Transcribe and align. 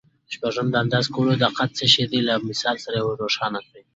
شپږم: 0.33 0.67
د 0.71 0.75
اندازه 0.83 1.09
کولو 1.15 1.33
دقت 1.43 1.69
څه 1.77 1.85
شی 1.93 2.05
دی؟ 2.11 2.19
له 2.27 2.33
مثال 2.49 2.75
سره 2.85 2.95
یې 2.99 3.05
روښانه 3.21 3.59
کړئ. 3.67 3.83